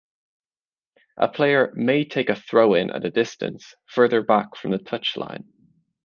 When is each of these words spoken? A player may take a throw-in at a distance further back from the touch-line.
A 1.17 1.27
player 1.27 1.71
may 1.75 2.05
take 2.05 2.29
a 2.29 2.35
throw-in 2.35 2.89
at 2.89 3.05
a 3.05 3.11
distance 3.11 3.75
further 3.85 4.23
back 4.23 4.55
from 4.55 4.71
the 4.71 4.79
touch-line. 4.79 5.47